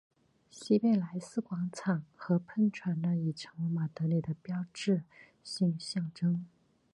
[0.49, 5.03] 西贝莱斯广场和喷泉已成为马德里的标志
[5.43, 6.43] 性象征。